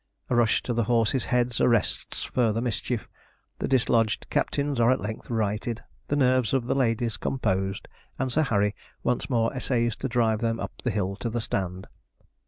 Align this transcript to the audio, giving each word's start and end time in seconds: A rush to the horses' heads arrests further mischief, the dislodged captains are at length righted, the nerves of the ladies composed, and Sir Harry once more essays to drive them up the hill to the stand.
A 0.31 0.35
rush 0.35 0.63
to 0.63 0.73
the 0.73 0.85
horses' 0.85 1.25
heads 1.25 1.61
arrests 1.61 2.23
further 2.23 2.59
mischief, 2.59 3.07
the 3.59 3.67
dislodged 3.67 4.25
captains 4.31 4.79
are 4.79 4.89
at 4.89 4.99
length 4.99 5.29
righted, 5.29 5.83
the 6.07 6.15
nerves 6.15 6.55
of 6.55 6.65
the 6.65 6.73
ladies 6.73 7.17
composed, 7.17 7.87
and 8.17 8.31
Sir 8.31 8.41
Harry 8.41 8.73
once 9.03 9.29
more 9.29 9.53
essays 9.55 9.95
to 9.97 10.07
drive 10.09 10.39
them 10.41 10.59
up 10.59 10.71
the 10.83 10.89
hill 10.89 11.15
to 11.17 11.29
the 11.29 11.39
stand. 11.39 11.85